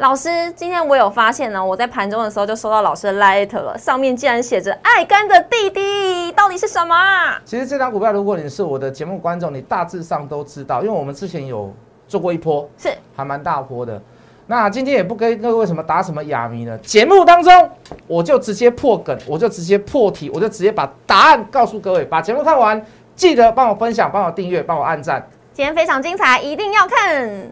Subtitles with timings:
[0.00, 7.38] 老师，今天我有发现呢，我在盘中的时候就收到老师的 lighter 了，上面竟然写着“爱干的弟弟”，到底是什么啊？
[7.44, 11.70] 其实这张股票，如果你是我的节目观众，你大致上都知道，因为我们之前有
[12.08, 14.00] 做过一波，是还蛮大波的。
[14.46, 16.78] 那今天也不跟各位什么打什么哑谜了？
[16.78, 17.70] 节目当中
[18.06, 22.06] 我就直接破梗，我就直接破题，我就直接把答案告诉各位。
[22.06, 22.82] 把节目看完，
[23.14, 25.28] 记得帮我分享，帮我订阅，帮我按赞。
[25.52, 27.50] 今天非常精彩，一定要看。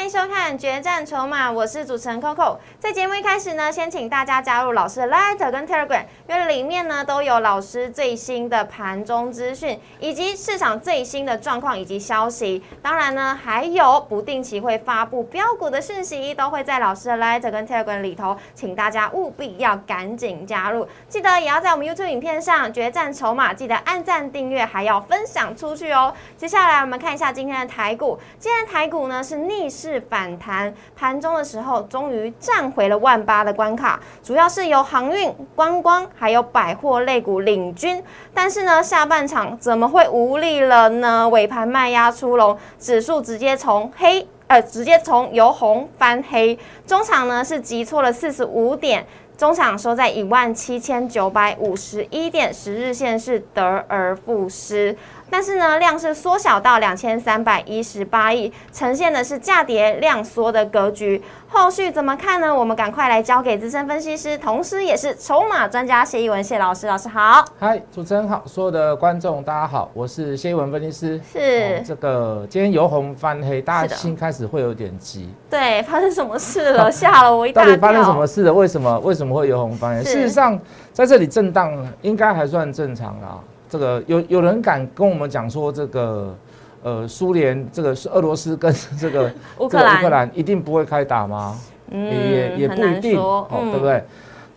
[0.00, 2.56] 欢迎收看《决战筹码》，我是主持人 Coco。
[2.78, 12.64] 在节目一开始呢，先请大家加入老师的 Light 跟 Telegram，因为里面呢都有老师最新的盘中资讯，以及市场最新的状况以及消息。
[12.80, 20.88] 当然呢，还有不定期会发布标股的讯息，都会在老师的 Light 跟 Telegram 里头，请大家务必要赶紧加入。
[21.10, 26.14] 记得也要在我们 YouTube 影片上《决战筹码》，记得按赞、订阅，还要分享出去哦。
[26.38, 29.89] 接下来我们看一下今天的台股，今天的台股呢是逆势。
[29.90, 38.02] 是反弹，盘中的时候终于站回了万八的关卡，主要是由航运、观光还有百货类股领军。
[38.32, 41.28] 但是呢，下半场怎么会无力了呢？
[41.30, 46.56] 尾盘卖压出笼，指数直接从黑呃，直接从由红翻黑。
[46.86, 49.04] 中场呢是急挫了四十五点，
[49.36, 54.96] 中场收在一万七千九百五十一点，十日线是得而复失。
[55.30, 61.22] 但是呢，量是缩小到两千三百一十八亿，呈现的是价跌量缩的格局。
[61.48, 62.54] 后续怎么看呢？
[62.54, 66.86] 我们赶快来交给资深分析师，同时也是筹码专家谢一文谢老师。
[66.86, 71.20] 老师好，嗨，主持人好，所有的观众大家好，我是谢一文分析师。
[71.32, 75.32] 是这个今天由红翻黑，大家心开始会有点急。
[75.48, 76.90] 对，发生什么事了？
[76.92, 77.70] 吓了我一大跳。
[77.70, 78.52] 到底发生什么事了？
[78.52, 80.04] 为什么为什么会由红翻黑？
[80.04, 80.58] 事实上，
[80.92, 83.38] 在这里震荡应该还算正常啦。
[83.70, 86.36] 这个有有人敢跟我们讲说这个，
[86.82, 91.56] 呃，苏联这个是俄罗斯跟 这个乌克兰乌克兰一定不会开打吗？
[91.90, 94.02] 嗯，也也不一定，哦，对不对？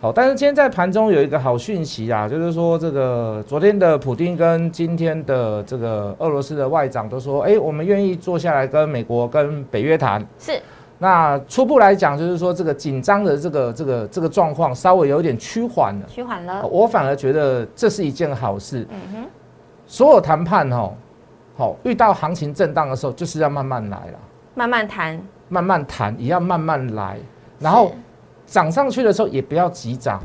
[0.00, 10.20] 好，但是今天在盘中有一个好讯息啊，就是说这个昨天的普京跟今天的这个俄罗斯的外长都说，哎，我们愿意坐下来跟美国跟北约谈。
[10.38, 10.60] 是。
[11.04, 16.66] 那初步来讲，就是说这个紧张的这个这个这个状况稍微有点趋缓了，趋缓了。
[16.66, 18.88] 我反而觉得这是一件好事。
[18.90, 19.24] 嗯哼，
[19.86, 20.94] 所有谈判哦，
[21.58, 24.18] 好遇到行情震荡的时候，就是要慢慢来了，
[24.54, 25.20] 慢慢谈，
[25.50, 27.18] 慢慢谈，也要慢慢来。
[27.58, 27.92] 然后
[28.46, 30.18] 涨上去的时候也不要急涨，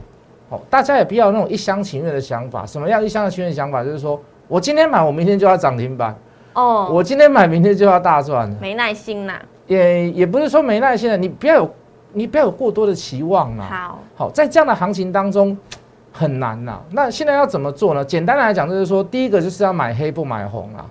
[0.47, 2.65] 哦，大家也不要那种一厢情愿的想法。
[2.65, 3.83] 什么样一厢情愿的想法？
[3.83, 4.17] 就是说
[4.47, 6.15] 我今天买，我明天就要涨停板。
[6.53, 8.49] 哦，我今天买，明天就要大赚。
[8.61, 9.33] 没耐心呐。
[9.69, 11.73] 也也不是说没耐心的，你不要有，
[12.11, 13.67] 你不要有过多的期望啊。
[13.71, 15.55] 好，好，在这样的行情当中
[16.11, 16.81] 很难呐。
[16.89, 18.03] 那现在要怎么做呢？
[18.03, 20.85] 简单来讲，就是说，第一个就是要买黑不买红啊，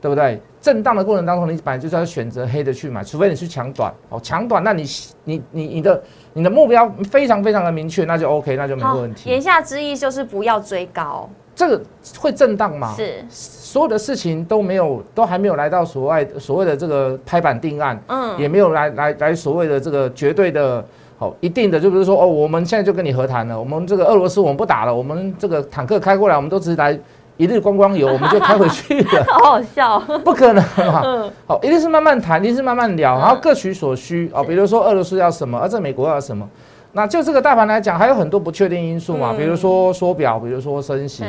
[0.00, 0.42] 对不对？
[0.60, 3.92] 震荡的过程当中，你本来就是要选择黑的去买，除非你去抢短。
[4.08, 4.84] 哦，抢短，那你
[5.24, 6.02] 你你你的
[6.34, 9.30] 你的目标非常非常的明确，那就 OK，那就没问题。
[9.30, 11.28] 言下之意就是不要追高。
[11.54, 11.84] 这个
[12.18, 12.94] 会震荡吗？
[12.96, 13.24] 是。
[13.72, 20.84] 所有的事情都没有，都还没有来到所谓所谓的这个拍板定案，嗯，也没有来来来所谓的这个绝对的，
[21.18, 26.92] 好一定的，就比如说哦，我们现在就跟你和谈了，我们这个俄罗斯我们不打了，我们这个坦克开过来，我们都只是来
[27.38, 34.30] 一日观光游，我们就开回去了， 好好笑，不可能嘛，好，一定是慢慢谈，一定是慢慢聊，然后各取所需。
[34.34, 36.46] 哦，比如说俄罗斯要什么，而在美国要什么。
[36.92, 41.24] 那就这个大盘来讲，还有很多不确定因素嘛，比如说缩表，比如说升息，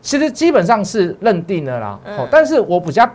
[0.00, 2.00] 其实基本上是认定的啦。
[2.06, 3.08] 哦，但是我比较，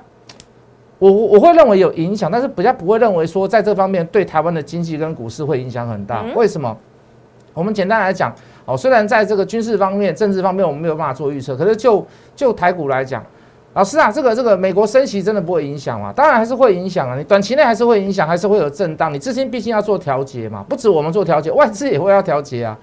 [0.99, 6.23] 我我会认为有影响，但是比较不会认为说在这方面对台湾的经济跟股市会影响很大。
[6.35, 6.77] 为什么？
[7.55, 8.31] 我们简单来讲，
[8.65, 13.25] 哦，虽然在这个军事方面、政治方面我们没有办法做预测，可是就就台股来讲。
[13.73, 16.11] 老师啊，这个这个美国升息真的不会影响吗？
[16.13, 19.13] 当然还是会影响啊，你短期内还是会影响，还是会有震荡。
[19.13, 22.77] 你资金毕竟要做调节嘛，不止我们做调节，外资也会要调节啊。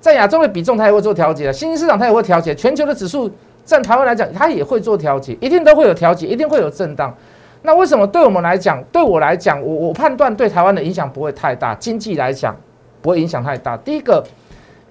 [0.00, 3.30] 在亚洲的比重，它也会做调节啊，新兴市场它也会调节，全球的指数
[3.64, 7.14] 占台湾来讲，它也会做调节，一定都会有调节，一定会有震荡。
[7.62, 12.56] 那为什么对我们来讲，对我来讲，我我判断对台湾的影响不会太大，经济来讲
[13.00, 13.76] 不会影响太大。
[13.76, 14.22] 第一个，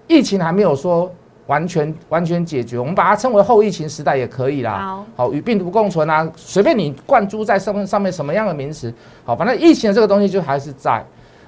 [0.07, 1.11] 疫情还没有说。
[1.51, 5.03] 完全完全解决，我们把它称为后疫情时代也可以啦。
[5.17, 8.93] 好，与病毒共存啊，随便你灌注在上面上面什么样的名词，
[9.25, 11.03] 好，反正疫情的这个东西就还是在。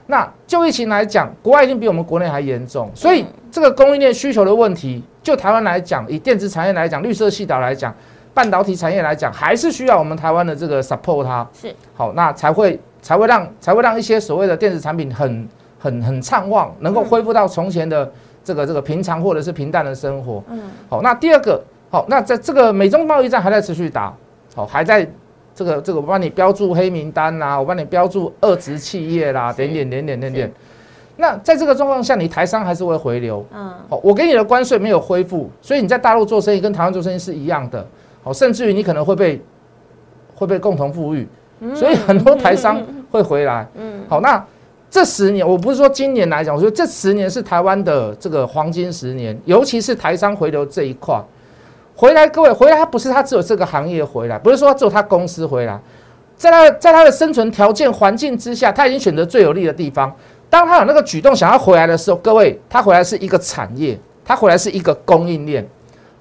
[0.08, 7.96] 那就疫情来讲，国外一定比我们国内还严重，所以这个供应链需求的问题，就台湾来讲，以电子产业来讲，绿色系岛来讲，
[8.34, 11.48] 半导体产业来讲，还是需要我们台湾的这个 support 它。
[11.54, 15.48] 是好，那才会才会让才会让一些所谓的电子产品很
[15.80, 18.12] 很很畅旺，能够恢复到从前的
[18.44, 20.44] 这个这个平常或者是平淡的生活。
[20.50, 24.14] 嗯，好，那第二个好，那在这个美中贸易战还在持续打，
[24.56, 25.08] 好，还在
[25.56, 30.52] 这个这个我帮你标注黑名单啦，我帮你标注二级企业啦，点点点点点点。
[31.16, 33.46] 那在这个状况下，你台商还是会回流。
[33.54, 37.86] 嗯，好，我给你的关税没有恢复，所以你在大陆做生意跟台湾做生意是一样的。
[38.24, 39.40] 好，甚至于你可能会被
[40.34, 41.28] 会被共同富裕，
[41.76, 42.82] 所以很多台商
[43.12, 43.68] 会回来。
[43.76, 44.44] 嗯，好，那
[44.94, 51.20] 这十年我不是说今年来讲，我说这十年是台湾的这个黄金十年，尤其是台商回流这一块
[51.96, 55.80] 回来，各位回来，他不是他只有这个行业回来，不是说只有他公司回来，
[56.38, 60.14] 在他在他的生存条件环境之下，他已经选择最有利的地方。
[60.48, 65.68] 当他有那个举动想要回来的时候，各位，他回来是一个产业，他回来是一个供应链。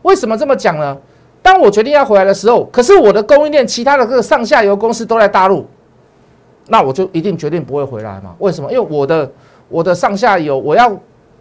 [0.00, 0.96] 为什么这么讲呢？
[1.42, 5.66] 当我决定要回来的时候，可是我的供应链其他的这个上下游公司都在大陆，
[6.69, 8.35] 那我就一定决定不会回来嘛？
[8.38, 8.70] 为什么？
[8.73, 9.31] 因为我的
[9.69, 10.94] 我的上下游，我要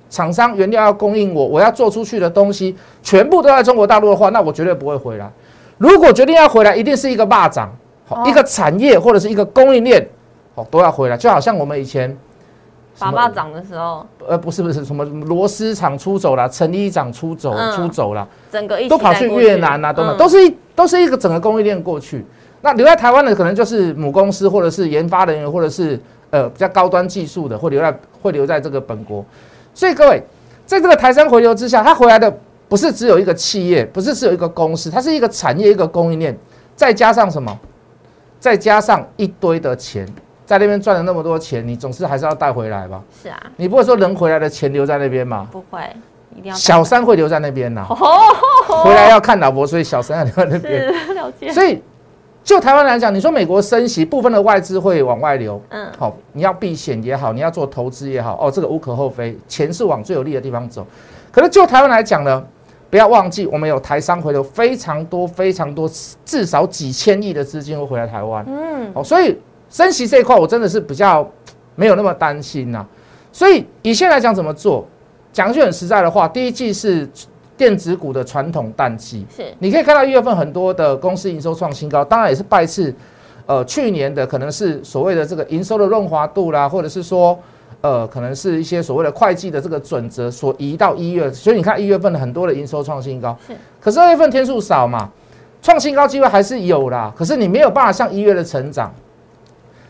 [0.10, 5.32] 厂商原料要供应我，我要做出去的东西全部都在中国大陆的话，那我绝对不会回来。
[5.78, 7.72] 如果决定要回来，一定是一个霸掌，
[8.06, 10.08] 好一个产业或者是一个供应链，
[10.56, 12.18] 好都要回来，就好像我们以前。
[13.00, 22.24] 打霸掌的时候，呃，不是不是什么螺丝厂出走了，成衣厂出走出走了，整个一都跑去越南啊，等等，都是一都是一个整个供应链过去。
[22.62, 26.00] 那留在台湾的可能就是母公司，或者是研发人员，或者是
[26.30, 29.25] 呃比较高端技术的，会留在会留在这个本国。
[29.74, 30.24] 所以各位，
[30.66, 32.31] 在这个台商回流之下，他回来的
[32.68, 36.38] 不是只有一个企业，不是只有一个公司，它是一个产业，一个供应链，
[36.75, 37.58] 再加上什么？
[38.40, 40.08] 再加上一堆的钱。
[40.44, 43.02] 在那边赚了那么多钱，你总是还是要带回来吧？
[43.24, 45.48] 是啊，你不会说人回来的钱留在那边吗？
[45.50, 45.80] 不会，
[46.36, 46.56] 一定要。
[46.58, 50.94] 小三会留在那边呐，回来要看老婆，所以小三要留在那边。
[51.16, 51.54] 了解。
[51.54, 51.81] 所以，
[52.44, 60.86] 就台湾来讲，你说美国升息，部分的外资会往外流，嗯，好，你要避险也好，你要做投资也好，哦，这个无可厚非，钱是往最有利的地方走。
[61.32, 62.44] 可是就台湾来讲呢，
[62.90, 65.90] 不要忘记，我们有台商回流非常多、非常多，
[66.26, 69.38] 至少几千亿的资金会回来台湾，嗯，哦，所以。
[69.74, 71.26] 升息这一块，我真的是比较
[71.76, 72.86] 没有那么担心呐。
[73.32, 74.86] 所以以现在来讲，怎么做？
[75.32, 77.10] 讲句很实在的话，第一季是
[77.62, 79.24] 电子股的传统淡季。
[79.30, 82.92] 是，你可以看到一月份很多的公司营收创新高，当然也是拜次
[83.46, 87.38] 呃去年的可能是所谓的这个营收的润滑度啦，或者是说
[87.81, 91.31] 呃可能是一些所谓的会计的这个准则所移到一月。
[91.31, 93.38] 所以你看一月份很多的营收创新高。
[93.46, 95.08] 是，可是二月份天数少嘛，
[95.62, 97.13] 创新高机会还是有啦。
[97.16, 98.92] 可是你没有办法像一月的成长。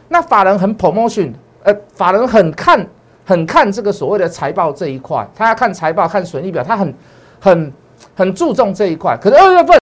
[0.10, 1.32] 那法人很 promotion，
[1.64, 2.86] 呃，法人很看
[3.24, 6.94] 很看这个所谓的财报这一块，他要看财报看损益表，他很
[7.42, 7.74] 很
[8.16, 9.18] 很注重这一块。
[9.22, 9.78] 可是二月份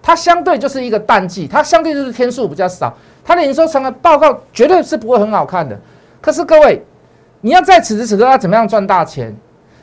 [0.00, 2.94] 它相对就是一个淡季，它相对就是天数比较少，
[3.24, 5.76] 它的营收成的报告绝对是不会很好看的。
[6.20, 6.80] 可是各位，
[7.40, 9.34] 你要在此时此刻要怎么样赚大钱？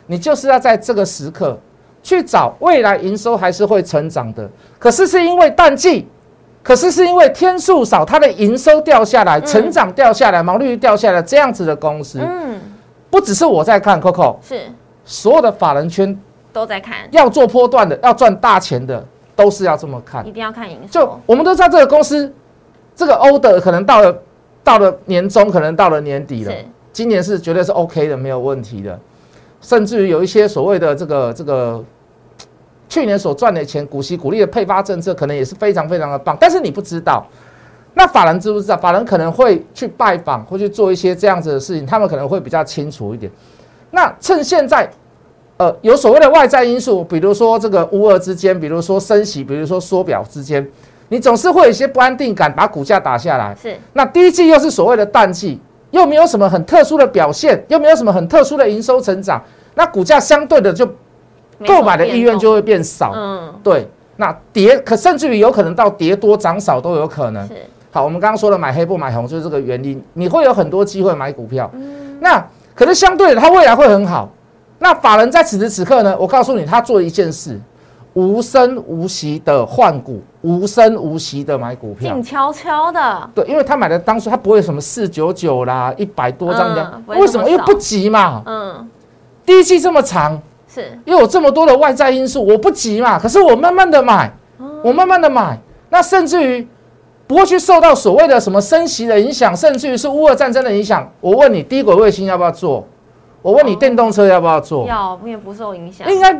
[0.06, 1.60] 你就是要在这个时刻
[2.01, 4.50] 去找未来营收还是会成长的。
[4.80, 6.07] 可是是因为淡季。
[6.63, 12.60] 可是是因为天数少，它的营收掉下来，成长掉下来，毛利率掉下来，这样子的公司，嗯，
[13.12, 14.62] 不只是我在看，Coco 是
[15.04, 16.19] 所有的法人圈
[16.56, 19.06] 都在看，要做波段的，要赚大钱的，
[19.36, 20.88] 都是要这么看，一定要看营收。
[20.88, 22.34] 就我们都知道，这个公司
[22.96, 24.18] 这个 order 可能到了
[24.63, 26.54] 到了年终，可能到了年底了，
[26.94, 28.97] 今年是绝对是 OK 的，没有问题的，
[29.59, 31.83] 甚至于有一些所谓的这个这个。
[32.88, 37.26] 去年所赚的钱，股息股利的配发政策可能也是非常非常的棒，但是你不知道，
[37.95, 38.78] 那法人知不知道？
[38.78, 43.30] 法人可能会去拜访，会去做一些这样子的事情，他们可能会比较清楚一点。
[43.90, 44.90] 那趁现在，
[45.57, 50.66] 呃，有所谓的外在因素，比如说这个乌俄之间，比如说升息，比如说缩表之间，
[51.09, 53.56] 你总是会有一些不安定感，把股价打下来。
[53.62, 53.76] 是。
[53.94, 55.59] 那第一季又是所谓的淡季，
[55.92, 59.42] 又没有什么很特殊的表现，又没有什么很特殊的营收成长，
[59.76, 60.88] 那股价相对的就。
[61.66, 67.47] 购买的意愿就会变少，嗯，对，那跌可甚至于有可能到跌多涨少都有可能。
[67.47, 67.54] 是，
[67.94, 72.45] 好，我们刚刚说了买黑不买红就是这个原因，你会有很多机会买股票，嗯，那
[72.76, 74.30] 可是相对的，它未来会很好。
[74.85, 77.59] 那法人在此时此刻呢，我告诉你，他做一件事，
[78.13, 83.30] 无声无息的换股，无声无息的买股票，静悄悄的。
[83.33, 87.49] 对，因为他买的当初他不会什么四九九啦，一百多张的，为什么？
[87.49, 88.87] 因为不急嘛，嗯，
[89.44, 90.39] 第一季这么长。
[90.68, 93.18] 是，因为有这么多的外在因素，我不急嘛。
[93.18, 94.31] 可是我慢慢的买，
[94.83, 96.68] 我慢慢的买，那甚至于
[97.25, 101.11] 不会去受到所谓的什么升息的影响，甚至于是乌俄战争的影响。
[101.21, 102.87] 我问你，低轨卫星要不要做？
[103.45, 104.87] 我问你，电动车要不要做？
[104.87, 106.11] 要，因为不受影响。
[106.11, 106.31] 应该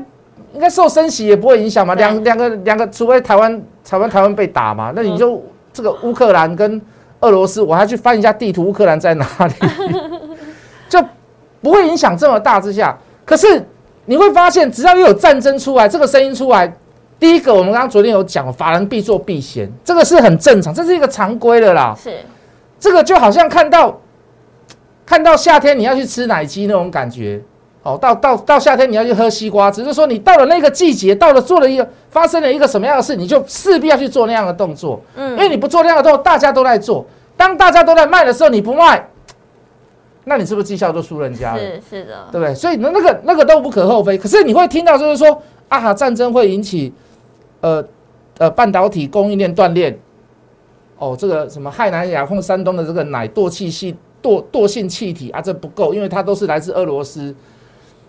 [0.56, 1.94] 应该受升息也不会影响嘛。
[1.94, 5.40] 两两个两个，除非台湾台湾台湾被打嘛，那你就
[5.72, 6.82] 这个乌克兰跟
[7.20, 9.54] 俄罗斯，我还去翻一下地图，乌克兰在哪里，
[10.90, 11.00] 就
[11.62, 12.98] 不会影响这么大之下。
[13.24, 13.64] 可是
[14.06, 16.76] 你会发现，只要又有战争出来，这个声音出来，
[17.20, 21.96] 第一个我们刚刚昨天有讲，法人必做必先，这个是很正常，这是一个常规的啦。
[21.96, 22.18] 是，
[22.80, 23.96] 这个就好像看到
[25.06, 27.42] 看到夏天你要去吃奶鸡那种感觉。
[27.84, 35.00] 哦，到到到夏天你要去喝西瓜，只是说你到了那个季节，到了做了一个发生了一个什么样的事，你就势必要去做那样的动作。
[35.16, 37.06] 嗯，因为你不做那样的动作，大家都在做。
[37.38, 39.08] 当大家都在卖的时候，你不卖，
[40.26, 41.60] 那你是不是绩效都输人家了？
[41.60, 42.56] 是是的，对不对？
[42.56, 44.18] 所以那那个那个都无可厚非。
[44.18, 46.92] 可是你会听到就是说啊，战争会引起
[47.62, 47.86] 呃
[48.40, 49.96] 呃半导体供应链断裂。
[50.98, 57.34] 哦，这个什么海南亚控山东的这个奶惰气系惰惰性气体啊，这不够，因为它都是来自俄罗斯。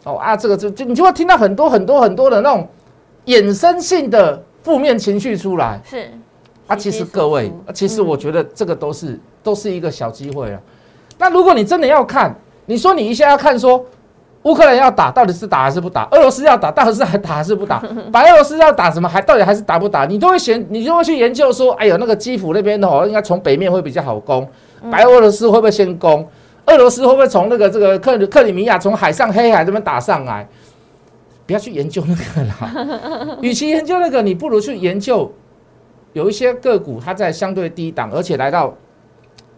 [0.04, 2.68] 哦啊，这个就就你就会听到很多很多很多的那种
[3.26, 5.80] 衍生性的负面情绪出来。
[5.84, 6.10] 是
[6.68, 10.60] 啊，其实各位，其实我觉得这个都是都是一个小机会啊。
[11.18, 12.34] 那如果你真的要看，
[12.66, 13.84] 你说你一下要看说
[14.42, 16.06] 乌克兰要打，到底是打还是不打？
[16.12, 17.82] 俄罗斯要打，到底是还打还是不打？
[18.12, 19.08] 白俄罗斯要打什么？
[19.08, 20.04] 还到底还是打不打？
[20.06, 24.48] 你都会选，你就会去研究说，哎呦，那个基辅那边的哦，应该从北面会比较好攻，
[24.90, 26.28] 白俄罗斯会不会先攻？
[26.66, 30.48] 俄罗斯会不会从那个这个克克里米亚从海上黑海这边打上来？
[31.46, 35.32] 不要去研究那个啦， 与其研究那个，你不如去研究
[36.12, 38.74] 有一些个股它在相对低档，而且来到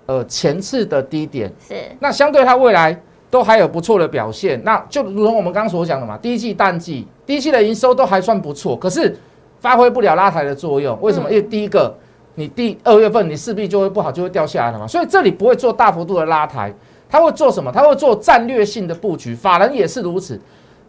[0.05, 4.63] 呃前次的低点，是那相对它未来都还有不错的表现。
[4.65, 9.17] 那就如同我们刚刚所讲的嘛，第一季淡季第一季的营收都还算不错，可是
[9.61, 11.01] 发挥不了拉抬的作用。
[11.01, 11.31] 为什么？
[11.31, 11.97] 因为第一个，
[12.39, 14.87] 你第二月份你势必就会不好，就会掉下来了嘛。
[14.87, 16.73] 所以这里不会做大幅度的拉抬。
[17.11, 17.73] 他会做什么？
[17.73, 20.39] 他会做战略性的布局，法人也是如此。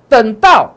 [0.09, 0.69] 等到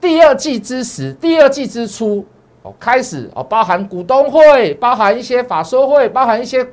[0.00, 2.24] 第二季之时，第二季之初
[2.62, 6.64] 哦，开始哦，包含股东会，包含一些法说会，包含一些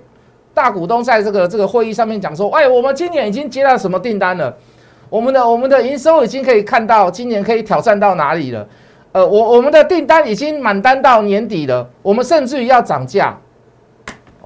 [0.54, 4.56] 大股东在这个这个会议上面讲说，哎，我们今年已经接到什么订单了？
[5.10, 8.68] 我们的我们的营收已经可以看到今年可以挑战到哪里了？
[9.14, 13.38] 呃，我我们的订单已经满单到年底了，我们甚至于要涨价。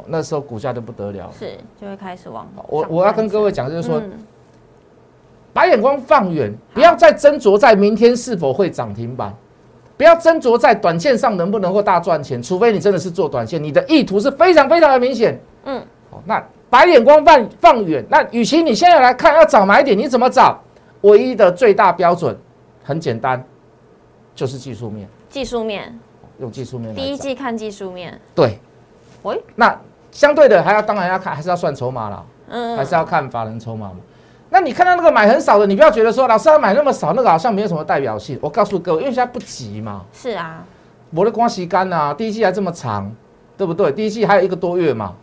[0.09, 2.47] 那时候股价就不得了，是就会开始往。
[2.69, 4.01] 我我要跟各位讲，就是说，
[5.51, 9.33] 把眼光放远，不要再斟酌在明天是否会涨停板，
[9.97, 15.37] 不要斟酌在短线上能不能够大赚钱，除非你真的是做短线，你的意图是非常非常的明显。
[15.65, 20.57] 嗯，好，那把眼光放放远，那与其你现在来看要找买点，你怎么找？
[21.01, 22.37] 唯一的最大标准
[22.83, 23.43] 很简单，
[24.37, 25.09] 就是技术面。
[25.29, 25.99] 技术面，
[26.39, 26.95] 用技术面。
[26.95, 28.17] 第一季看技术面。
[28.33, 28.57] 对。
[29.23, 29.77] 喂，那。
[30.09, 33.97] 相对的，还要当然要看，还是要算筹码了，嗯，还是要看法人筹码嘛。
[34.49, 38.39] 那你看到那个买很少的，你不要觉得说老师要买那么少，那个好像没有什么代表性。
[38.41, 40.05] 我告诉各位，因为现在不急嘛。
[40.13, 40.63] 是啊，
[41.13, 43.13] 我的光洗干呐，第一季还这么长，
[43.57, 43.91] 对不对？
[43.91, 45.13] 第一季还有一个多月嘛。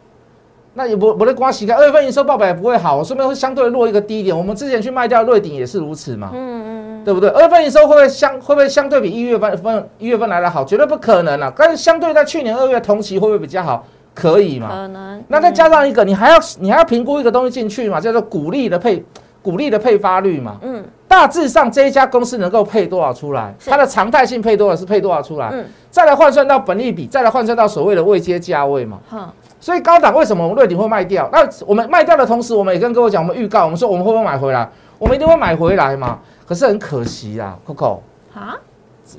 [0.75, 4.37] 那也不我的光洗干，二月份营收报表也不会好，说明会相对落一个低点。
[4.37, 7.29] 我们之前去卖掉瑞鼎也是如此嘛，嗯嗯嗯，对不对？
[7.31, 10.65] 二月份营收会不会相会不会相对比一月份份一月份来的好？
[10.65, 11.53] 绝对不可能啊！
[11.57, 13.85] 但是相对在去年二月同期会不会比较好？
[14.15, 14.69] 可以嘛？
[14.69, 15.23] 可能。
[15.29, 19.05] 那再加上一个，你还要你还要评估一个东西进去嘛，叫做股利的配
[19.43, 20.57] 股利的配发率嘛。
[20.63, 20.85] 嗯。
[21.07, 23.55] 大致上这一家公司能够配多少出来？
[23.67, 25.49] 它的常态性配多少是配多少出来？
[25.53, 25.65] 嗯。
[25.91, 28.99] 再来换算到本利比，再来换算到所谓的未接价位嘛。
[29.09, 29.33] 哈。
[29.61, 31.29] 所以高档为什么我们瑞鼎会卖掉？
[31.33, 34.69] 那我们卖掉的同时，我们也跟各位讲，我们预告，我们说我们会不会买回来？
[34.99, 36.19] 我们一定会买回来嘛。
[36.47, 38.01] 可是很可惜啊，Coco。
[38.35, 38.57] 啊。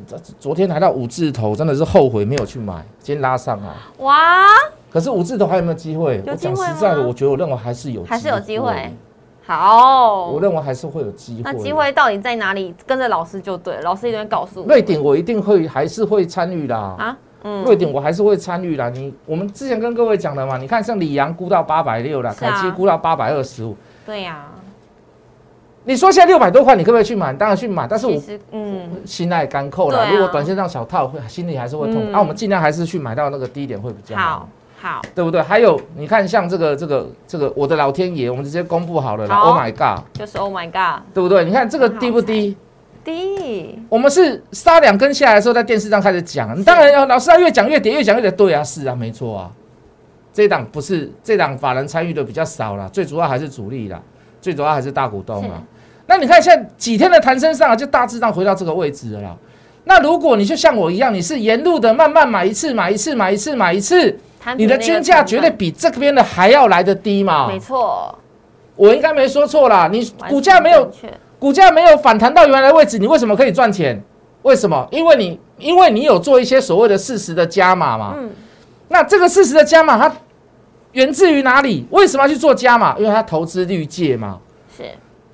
[0.08, 3.76] 昨昨天来到五字头，真的是后悔没有去买，今天拉上啊。
[4.00, 4.48] 哇。
[4.92, 6.24] 可是五字头还有没有机会？
[6.26, 8.92] 我讲实在的，我觉得我认为还是有，还是有机会。
[9.46, 11.42] 好，我认为还是会有机会。
[11.44, 12.74] 那机会到底在哪里？
[12.88, 14.66] 跟着老师就对，老师一定会告诉我。
[14.66, 17.16] 瑞典我一定会还是会参与的啊。
[17.44, 18.90] 嗯，瑞典我还是会参与的。
[18.90, 23.78] 你我们之前跟各位讲的嘛，你看像李阳估到八百六了，凯基估到八百二十五。
[24.04, 24.48] 对呀。
[25.86, 27.32] 你说现在六百多块，你可不可以去买？
[27.34, 28.20] 当然去买，但是我
[28.52, 30.12] 嗯，心爱干扣了。
[30.12, 32.12] 如果短线上小套，会心里还是会痛。
[32.12, 34.50] 那我们尽量还是去买到那个低点会比较好。
[34.82, 35.42] 好，对不对？
[35.42, 39.38] 还有，你看，像这个、这个、这个，我的老天爷，我们直接公布好了啦。
[39.38, 40.04] Oh my god！
[40.14, 41.46] 就是 Oh my god，对不对？
[41.46, 42.58] 你看这个低不低？
[43.04, 43.80] 低。
[43.88, 46.62] 我们是杀两根下来的时候，在电视上开始讲。
[46.64, 48.32] 当然要老师要越讲越跌，越讲越跌。
[48.32, 49.52] 对啊，是啊，没错啊。
[50.34, 54.02] 这档不是这档法人参与的比较少了，最主要还是主力啦，
[54.42, 55.64] 最主要还是大股东啊。
[56.08, 59.36] 那你看现在几天的弹升上，就大致上回到这个位置了啦。
[59.86, 64.20] 那如果你就像我一样，你是沿路的慢慢买一次，买一次，买一次，买一次。
[64.58, 67.48] 你的均价绝对比这边的还要来的低嘛？
[67.48, 68.16] 没错，
[68.76, 69.90] 我应该没说错啦。
[69.92, 70.92] 你股价没有
[71.40, 74.00] 股价没有反弹到原来的位置，你为什么可以赚钱？
[74.44, 74.88] 为什么？
[74.92, 78.14] 因为你因为你有做一些所谓的事实的加码嘛。
[78.18, 78.30] 嗯。
[78.90, 80.16] 那这个事实的加码，它
[80.92, 81.88] 源自于哪里？
[81.90, 82.96] 为什么要去做加码？
[83.00, 84.38] 因为它投资绿界嘛。
[84.78, 84.84] 是。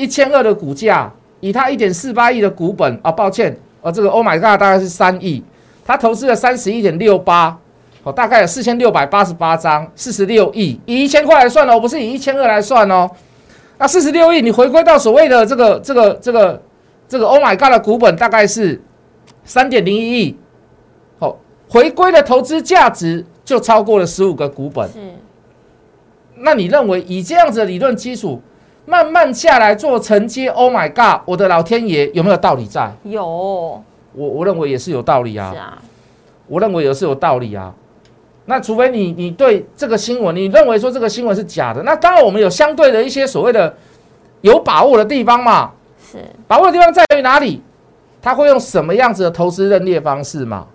[0.02, 5.44] 一千二的股价，以它一点四八亿的股本啊，抱歉，啊，这个 Oh my God，大概是三亿，
[5.86, 7.56] 他投资了三十一点六八，
[8.02, 13.08] 哦，大概有四千六百八十八张，四十六亿，以一千块来算哦，不是以一千二来算哦。
[13.78, 16.64] 那四十六亿，你回归到所谓的这个这个这个
[17.08, 18.82] 这个 Oh my God 的股本，大概是
[19.46, 20.36] 三点零一亿，
[21.20, 21.38] 好，
[21.70, 24.90] 回归的投资价值就超过了十五个股本。
[24.92, 25.00] 是。
[26.38, 28.42] 那你认为以这样子的理论基础？
[28.86, 31.22] 慢慢下来做承接，Oh my God！
[31.26, 32.92] 我的老天爷有没有道理在？
[33.04, 33.84] 有，我
[34.14, 35.52] 我认为也是有道理啊。
[35.54, 35.78] 是啊，
[36.48, 37.74] 我认为也是有道理啊。
[38.46, 43.74] 那除非你你对这个新闻，你认为说这个新闻是假的，那当然我们有相对的一些所谓的
[44.42, 45.72] 有把握的地方嘛。
[46.12, 47.62] 是，把握的地方在于哪里？
[48.22, 50.68] 他会用什么样子的投资认列方式嘛？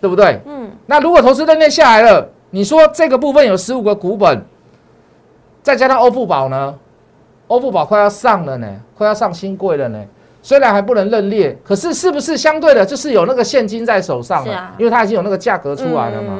[0.00, 0.40] 对不对？
[0.46, 0.70] 嗯。
[0.86, 4.44] 那如果投资认列下来了，你说这个部分有十五个股本，
[5.62, 6.74] 再加上欧付宝呢？
[7.52, 8.66] 欧付宝快要上了呢，
[8.96, 10.02] 快要上新贵了呢。
[10.42, 14.72] 虽然还不能认列，可是是不是相对的，就是有那个现金在手上了？
[14.78, 16.38] 因为它已经有那个价格出来了嘛。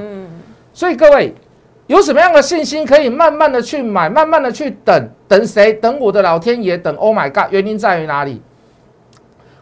[0.73, 1.35] 所以各位
[1.87, 5.75] 有什么样的信心，可以慢慢的去买，慢慢的去等，等谁？
[5.75, 7.53] 等我的老天爷，等 Oh my God！
[7.53, 8.41] 原因在于哪里？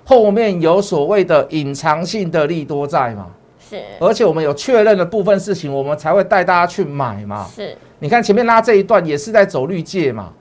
[0.04, 3.26] 后面有所谓的隐藏性的利多在嘛？
[3.68, 3.82] 是。
[3.98, 7.44] 而且我们有确认的部分事情，我们才会带大家去买嘛。
[7.54, 7.76] 是。
[7.98, 10.32] 你看前面拉这一段也是在走绿界嘛。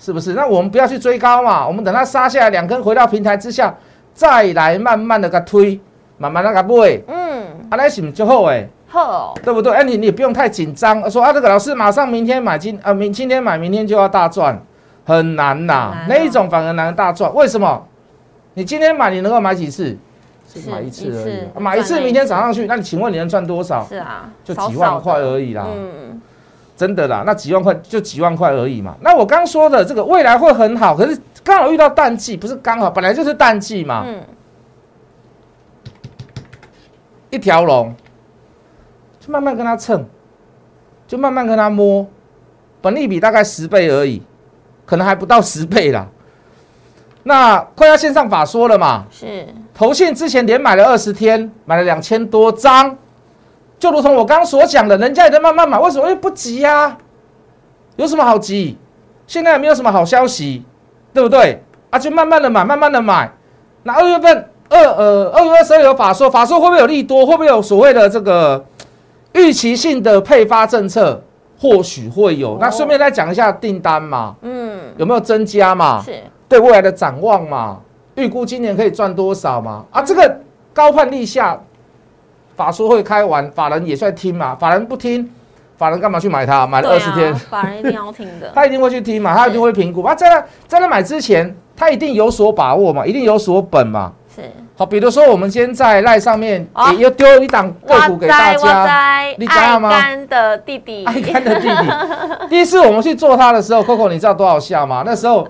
[0.00, 0.32] 是不是？
[0.32, 3.72] 那我们不要去追高嘛，我们等它杀下来两根回到平台之下，
[4.14, 5.78] 再来慢慢的给推，
[6.16, 7.04] 慢慢的给买。
[7.06, 9.70] 嗯，啊，那是就好哎，好，对不对？
[9.74, 14.58] 哎，你你不用太紧张，说啊，这个老师马上明天买今啊明今天买明天就要大赚，
[15.04, 15.94] 很难呐。
[16.08, 17.86] 那一种反而难大赚，为什么？
[18.54, 19.96] 你今天买你能够买几次？
[20.52, 23.86] 是买一次而已，买一次明天涨上去，那你请问你能赚多少？
[23.86, 25.66] 是啊，就几万块而已啦。
[25.68, 26.20] 嗯。
[26.80, 28.96] 真的啦，那几万块就几万块而已嘛。
[29.02, 34.02] 那我刚说的这个未来会很好，可是刚好遇到淡季，不是刚好，本来就是淡季嘛。
[34.06, 34.22] 嗯。
[37.28, 37.94] 一条龙，
[39.20, 40.06] 就慢慢跟他蹭，
[41.06, 42.06] 就慢慢跟他摸，
[42.80, 44.22] 本利比大概十倍而已，
[44.86, 46.08] 可能还不到十倍啦。
[47.24, 49.04] 那快要线上法说了嘛？
[49.10, 49.46] 是。
[49.74, 52.96] 投信之前连买了二十天，买了两千多张。
[53.80, 56.04] 就如同我刚刚所讲的，人家也在慢慢买，为什么？
[56.04, 56.98] 因为不急呀，
[57.96, 58.76] 有什么好急？
[59.26, 60.62] 现在也没有什么好消息，
[61.14, 61.64] 对不对？
[61.88, 63.32] 啊，就慢慢的买，慢慢的买。
[63.84, 67.24] 那二月份二呃二月二十二有法说，法说会不会有利多？
[67.24, 68.62] 会不会有所谓的这个
[69.32, 71.22] 预期性的配发政策？
[71.58, 72.58] 或许会有。
[72.60, 76.02] 那顺便再讲一下订单嘛，嗯，有没有增加嘛？
[76.04, 76.14] 是
[76.48, 77.80] 对未来的展望嘛？
[78.16, 79.84] 预估今年可以赚多少嘛？
[79.90, 80.40] 啊，这个
[80.74, 81.58] 高判立下。
[82.60, 84.54] 法说会开完，法人也算听嘛。
[84.54, 85.26] 法人不听，
[85.78, 86.66] 法人干嘛去买它？
[86.66, 88.50] 买了二十天，法人一定要听的。
[88.54, 90.14] 他一定会去听嘛，他一定会评估啊。
[90.14, 94.12] 在那在那买之前，他一定有所把握嘛，一定有所本嘛。
[94.36, 94.42] 是。
[94.76, 99.88] 好，比如说我们今天在赖上面也又丢一档个股给大家，你知道吗？
[99.88, 102.48] 爱干的弟弟， 爱干的弟弟。
[102.50, 105.02] 第一次我们去做它的时候，Coco，你知道多少下吗？
[105.06, 105.48] 那时候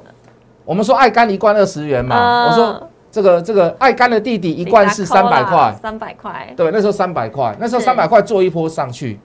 [0.65, 2.87] 我们说爱干一罐二十元嘛，我说。
[3.11, 9.19] 这个这个爱干的弟弟一罐是三百块，三百块，对，那时候三百块，那时候三百块做一波上去，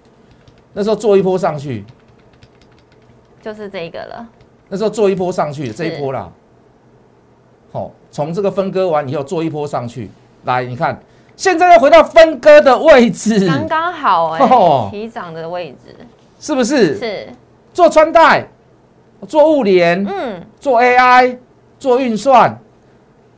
[0.74, 1.86] 那时候做一波上去，
[3.42, 4.28] 就是这个了。
[4.68, 6.28] 那时候做一波上去，这一波啦，
[7.72, 10.10] 好，从这个分割完以后做一波上去，
[10.46, 11.00] 来，你看，
[11.36, 15.96] 现在又回到分割的位置，刚刚好哎，提涨的位置，
[16.40, 16.98] 是不是？
[16.98, 17.30] 是，
[17.72, 18.48] 做穿戴，
[19.28, 21.38] 做物联，嗯，做 AI，
[21.78, 22.60] 做运算。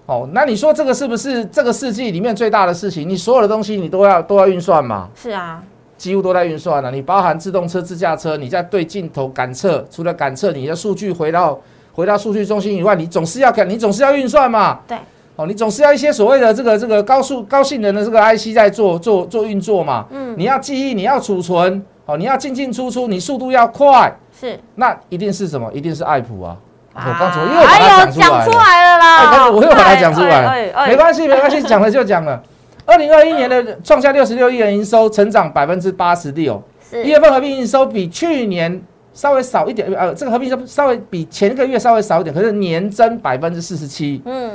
[0.07, 3.07] 哦，那你说这个是不是这个世纪里面最大的事情？
[3.07, 5.09] 你所有的东西你都要都要运算嘛？
[5.13, 5.61] 是啊，
[5.97, 6.89] 几乎都在运算了。
[6.89, 11.59] 你包含自动车、自驾车，你在对镜头感测，除了感测，你的数据回到
[11.91, 14.79] 回到数据中心以外，你总是要看，你总是要运算嘛？
[14.87, 14.97] 对。
[15.35, 20.05] 哦，你总是要一些所谓的这个这个高速高性能的这个 IC 在做做做运作嘛？
[20.09, 20.33] 嗯。
[20.37, 24.17] 你要记忆，你要储存，哦，你要进进出出，你速度要快。
[24.39, 24.57] 是。
[24.75, 25.69] 那一定是什么？
[25.73, 26.55] 一定是爱普啊。
[27.05, 29.51] 我刚才又把它讲出来了啦！
[29.51, 32.41] 我又把它讲出来，没关系，没关系，讲了就讲了。
[32.87, 36.59] 二零二一年的创下六十六亿元营收，成长百分之八十六。
[36.91, 38.81] 一月份合并营收比去年
[39.13, 44.21] 稍微少一点，呃，这个合并收稍微比前个月稍微少一点，可是年增百分之四十七。
[44.25, 44.51] 嗯，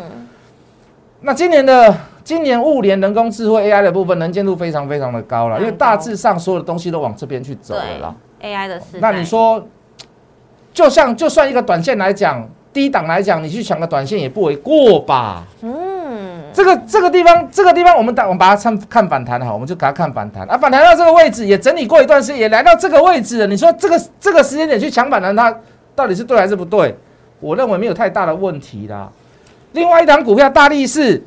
[1.20, 8.14] 那今年的今年物联人工智慧 AI 的部分能见度非常非常的高了，因为大致上所有的东西都往这边去走了啦。
[8.42, 9.64] AI 的事，那你说？
[10.72, 15.44] 就像就算一个短线来讲，低档来讲，你去抢个短线也不为过吧？
[15.62, 23.46] 嗯，这个这个地方，这个地方我们打我们把它看看反弹好，我们就给它看反弹啊，反弹到这个位置也整理过一段时间，也来到这个位置了。
[23.46, 25.54] 你说这个这个时间点去抢反弹，它
[25.94, 26.96] 到底是对还是不对？
[27.40, 29.11] 我认为没有太大的问题啦。
[29.72, 31.22] 另外一档股票大力士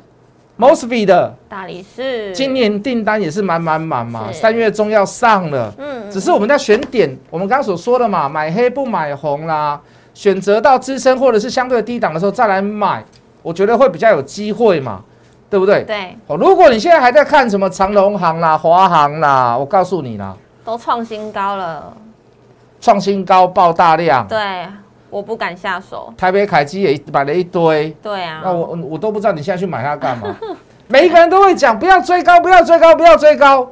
[0.56, 9.80] m o s f e 的大力士，今年订单也是满满满嘛，三月中要上了，嗯，只是我们在选点，我们刚刚所说的嘛，买黑不买红啦，
[10.14, 13.04] 选择到支撑或者是相对低档的时候再来买，
[13.42, 15.02] 我觉得会比较有机会嘛。
[15.48, 15.84] 对不对？
[15.84, 16.18] 对。
[16.26, 21.96] 哦，如果你现在还在看什么长隆行啦、华航啦，我告诉你啦，都创新高了，
[22.80, 24.26] 创新高爆大量。
[24.26, 24.66] 对，
[25.16, 26.12] 我不敢下手。
[26.14, 27.88] 台北凯基也买了一堆。
[28.02, 28.42] 对啊。
[28.44, 30.36] 那我我都不知道你现在去买它干嘛？
[30.88, 33.66] 每一个人都会讲，不要追高，不要追高，不要追高。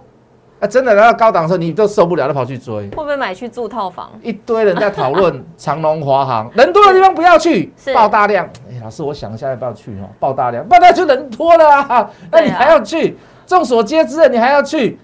[0.58, 2.74] 啊真的来到高档的时候，你都受不了，就跑去追。
[2.74, 4.10] 会不会买去住套房？
[4.22, 8.48] 一堆人在讨论长隆、华航，人多的地方不要去，爆大量。
[8.70, 10.08] 哎，老师，我想一下要不要去哦？
[10.18, 13.18] 爆大量，爆大就人多了啊，那你还要去？
[13.46, 14.98] 众所皆知的，你还要去？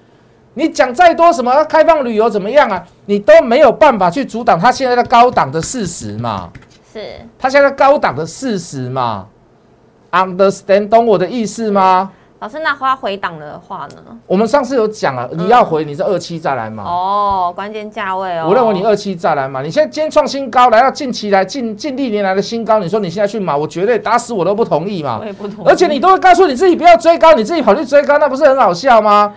[0.55, 2.85] 你讲再多什么开放旅游怎么样啊？
[3.07, 6.51] 你都没有办法去阻挡它现在的高档的事实嘛？
[6.93, 9.27] 是，它现在高档的事实嘛
[10.11, 12.11] ？Understand 懂我的意思吗？
[12.41, 14.19] 老师，那花回档的话呢？
[14.27, 16.83] 我们上次有讲了，你要回你是二期再来嘛？
[16.85, 18.47] 哦，关键价位哦。
[18.49, 19.61] 我认为你二期再来嘛。
[19.63, 25.19] 你现在今天创新高，来到近期来近近历年来的新高，你说你现在去买，我绝对打死我都不同意嘛。
[25.21, 25.69] 我也不同意。
[25.69, 29.33] 而且你都会告诉你自己不要追高，你自己跑去追高，那不是很好笑吗？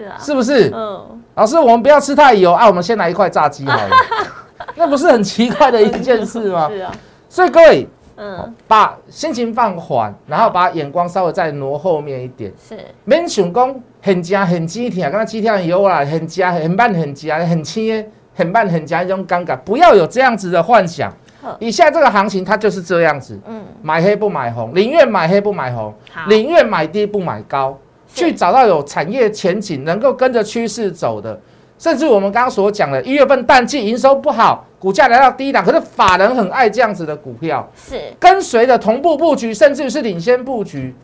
[0.00, 0.16] 是啊。
[0.18, 0.70] 是不是？
[0.74, 1.22] 嗯。
[1.34, 3.90] 老师，我们不要吃太油啊，我们先来一块炸鸡好了。
[4.76, 6.68] 那不是很奇怪的一件事吗？
[6.70, 6.92] 是啊。
[7.28, 7.86] 所以各位。
[8.22, 12.52] 嗯，把心情放缓，然后把眼光稍微再挪后面一点。
[12.68, 21.10] 是，免想讲很夹很急跳，刚刚跳油啦，很夹很慢很夹很轻，很慢很夹一种尴尬，不要有这样子的幻想。
[21.58, 23.40] 以下这个行情它就是这样子。
[23.46, 25.94] 嗯，买黑不买红，宁愿买黑不买红，
[26.28, 27.78] 宁愿买低不买高，
[28.14, 31.38] 去找到有产业前景、能够跟着趋势走的。
[31.78, 40.94] 甚至我们刚刚所讲的，一月份淡季营收不好，股价来到低档，可是法人很爱这样子的股票，是跟随的同步布局，甚至是领先布局，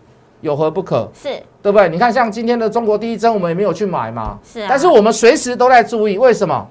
[0.42, 1.10] 有何不可？
[1.14, 1.30] 是
[1.62, 1.88] 对不对？
[1.88, 6.68] 你看像今天的中国第一针，我们也没有去买嘛，是啊，但是我们随时都在注意，为什么？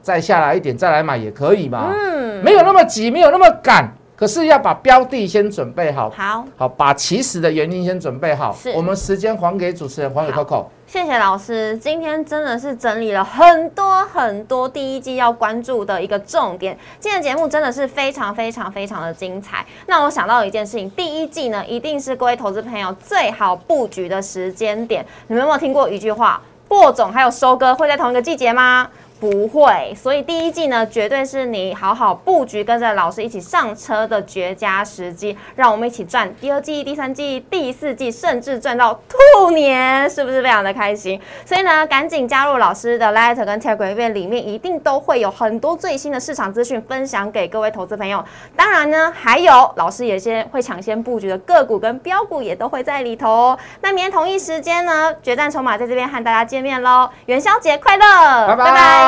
[0.00, 3.92] 再下来一点再来买也可以嘛，嗯，没有那么急，没有那么赶。
[4.18, 8.52] 可是要把标的先准备好，好，好把起始的原因先准备好。
[8.52, 10.64] 是，我们时间还给主持人，还给 Coco。
[10.88, 16.76] 谢谢老师，今天真的是整理了很多很多第一季要关注的一个重点。
[16.98, 19.64] 今天节目真的是非常非常非常的精彩。
[19.86, 25.06] 那我想到一件事情，第一季呢，一定是各位投资朋友最好布局的时间点。
[25.28, 26.40] 你们有没有听过一句话？
[26.66, 28.86] 播种还有收割会在同一个季节吗？
[29.20, 35.36] 不会，所以第一季呢，绝对是你好好布局，跟着老师一起上车的绝佳时机。
[35.56, 41.20] 让我们一起赚第二季、第三季、第四季，甚至赚到兔年，是不是非常的开心？
[41.44, 48.24] 所以呢，赶紧加入老师的 Light 跟 Telegram，里面一定都会有很多最新的市场资讯分享给各位投资朋友。
[48.54, 53.58] 当然呢，还有老师也先会抢先布局的个股跟标股也都会在里头哦。
[53.80, 57.10] 那明天同一时间呢，决战筹码在这边和大家见面喽！
[57.26, 59.07] 元宵节快乐，拜拜